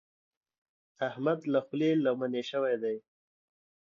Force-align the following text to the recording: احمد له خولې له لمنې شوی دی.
احمد 1.07 1.39
له 1.53 1.59
خولې 1.65 1.91
له 1.95 1.99
لمنې 2.05 2.43
شوی 2.51 2.75
دی. 2.83 2.97